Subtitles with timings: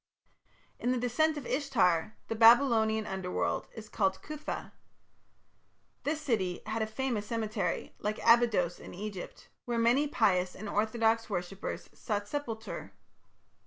[0.79, 4.71] In the "Descent of Ishtar" the Babylonian Underworld is called Cuthah.
[6.05, 11.29] This city had a famous cemetery, like Abydos in Egypt, where many pious and orthodox
[11.29, 12.93] worshippers sought sepulture.